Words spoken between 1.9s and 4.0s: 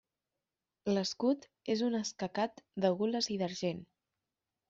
escacat de gules i d'argent.